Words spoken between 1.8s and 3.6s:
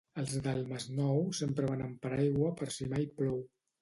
amb paraigua per si mai plou.